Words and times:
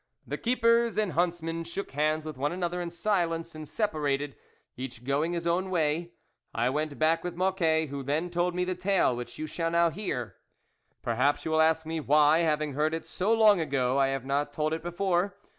The 0.25 0.39
keepers 0.39 0.97
and 0.97 1.11
huntsmen 1.11 1.63
shook 1.63 1.91
hands 1.91 2.25
with 2.25 2.35
one 2.35 2.51
another 2.51 2.81
in 2.81 2.89
silence 2.89 3.53
and 3.53 3.67
separated, 3.67 4.35
each 4.75 5.03
going 5.03 5.33
his 5.33 5.45
own 5.45 5.69
way; 5.69 6.13
I 6.55 6.71
went 6.71 6.97
back 6.97 7.23
with 7.23 7.35
Mocquet, 7.35 7.89
who 7.89 8.01
then 8.01 8.31
told 8.31 8.55
me 8.55 8.65
the 8.65 8.73
tale 8.73 9.15
which 9.15 9.37
you 9.37 9.45
shall 9.45 9.69
now 9.69 9.91
hear. 9.91 10.37
Perhaps 11.03 11.45
you 11.45 11.51
will 11.51 11.61
ask 11.61 11.85
me 11.85 11.99
why, 11.99 12.39
having 12.39 12.73
heard 12.73 12.95
it 12.95 13.05
so 13.05 13.31
long 13.31 13.59
ago, 13.61 13.99
I 13.99 14.07
have 14.07 14.25
not 14.25 14.51
told 14.51 14.73
it 14.73 14.81
before. 14.81 15.37